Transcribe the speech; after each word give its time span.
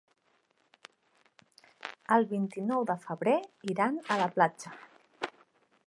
El 2.15 2.25
vint-i-nou 2.33 2.87
de 2.93 2.97
febrer 3.05 3.37
iran 3.75 4.01
a 4.15 4.19
la 4.23 4.31
platja. 4.39 4.75